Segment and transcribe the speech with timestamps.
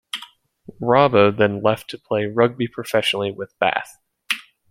[0.81, 3.99] 'Robbo' then left to play rugby professionally with Bath.